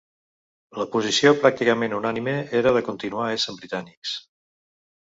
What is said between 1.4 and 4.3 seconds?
pràcticament unànime era de continuar essent britànics.